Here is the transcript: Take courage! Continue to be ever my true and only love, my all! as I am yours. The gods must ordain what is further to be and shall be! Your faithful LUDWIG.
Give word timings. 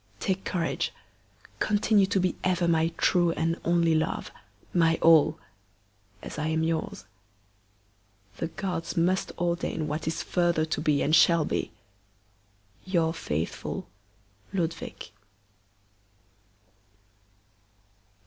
Take 0.19 0.45
courage! 0.45 0.91
Continue 1.59 2.07
to 2.07 2.19
be 2.19 2.35
ever 2.43 2.67
my 2.67 2.87
true 2.97 3.33
and 3.33 3.61
only 3.63 3.93
love, 3.93 4.31
my 4.73 4.97
all! 4.99 5.37
as 6.23 6.39
I 6.39 6.47
am 6.47 6.63
yours. 6.63 7.05
The 8.37 8.47
gods 8.47 8.97
must 8.97 9.31
ordain 9.37 9.87
what 9.87 10.07
is 10.07 10.23
further 10.23 10.65
to 10.65 10.81
be 10.81 11.03
and 11.03 11.15
shall 11.15 11.45
be! 11.45 11.69
Your 12.83 13.13
faithful 13.13 13.85
LUDWIG. 14.53 15.11